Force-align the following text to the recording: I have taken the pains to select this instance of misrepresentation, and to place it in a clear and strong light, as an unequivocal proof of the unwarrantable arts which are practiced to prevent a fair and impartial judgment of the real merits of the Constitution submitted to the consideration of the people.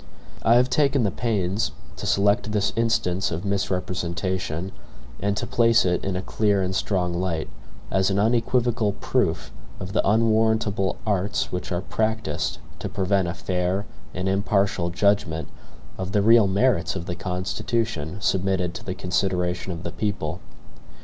I 0.41 0.55
have 0.55 0.67
taken 0.67 1.03
the 1.03 1.11
pains 1.11 1.73
to 1.97 2.07
select 2.07 2.53
this 2.53 2.73
instance 2.75 3.29
of 3.29 3.45
misrepresentation, 3.45 4.71
and 5.19 5.37
to 5.37 5.45
place 5.45 5.85
it 5.85 6.03
in 6.03 6.15
a 6.15 6.23
clear 6.23 6.59
and 6.63 6.75
strong 6.75 7.13
light, 7.13 7.47
as 7.91 8.09
an 8.09 8.17
unequivocal 8.17 8.93
proof 8.93 9.51
of 9.79 9.93
the 9.93 10.01
unwarrantable 10.09 10.97
arts 11.05 11.51
which 11.51 11.71
are 11.71 11.81
practiced 11.81 12.57
to 12.79 12.89
prevent 12.89 13.27
a 13.27 13.35
fair 13.35 13.85
and 14.11 14.27
impartial 14.27 14.89
judgment 14.89 15.49
of 15.99 16.13
the 16.13 16.23
real 16.23 16.47
merits 16.47 16.95
of 16.95 17.05
the 17.05 17.13
Constitution 17.13 18.17
submitted 18.21 18.73
to 18.73 18.83
the 18.83 18.95
consideration 18.95 19.71
of 19.71 19.83
the 19.83 19.91
people. 19.91 20.39